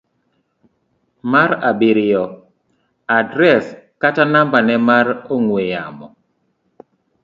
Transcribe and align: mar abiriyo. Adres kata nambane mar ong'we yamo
mar 1.31 1.49
abiriyo. 1.69 2.23
Adres 3.19 3.63
kata 4.01 4.23
nambane 4.31 4.75
mar 4.89 5.07
ong'we 5.35 5.61
yamo 5.73 6.07